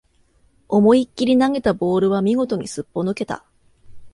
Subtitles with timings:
[0.67, 3.45] 思いっきり投げたボールは見事にすっぽ抜けた